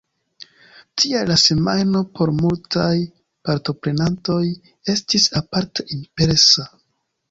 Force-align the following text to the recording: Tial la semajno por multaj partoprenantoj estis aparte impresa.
Tial 1.01 1.29
la 1.31 1.37
semajno 1.41 2.01
por 2.21 2.33
multaj 2.39 2.89
partoprenantoj 3.51 4.43
estis 4.99 5.31
aparte 5.45 5.91
impresa. 6.03 6.73